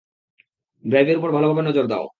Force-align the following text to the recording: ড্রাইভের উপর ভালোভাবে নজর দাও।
ড্রাইভের 0.83 1.19
উপর 1.19 1.29
ভালোভাবে 1.31 1.61
নজর 1.61 1.85
দাও। 1.87 2.05